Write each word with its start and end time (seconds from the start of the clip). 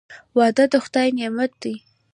•واده 0.37 0.65
د 0.71 0.73
خدای 0.85 1.07
نعمت 1.17 1.51
دی. 1.61 1.73